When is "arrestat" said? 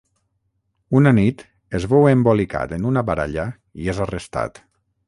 4.09-4.65